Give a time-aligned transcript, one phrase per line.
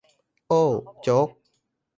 [0.47, 0.63] โอ้
[1.01, 1.29] โจ๊ก!